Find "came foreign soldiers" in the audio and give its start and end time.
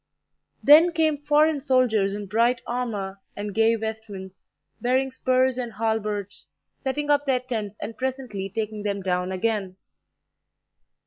0.93-2.15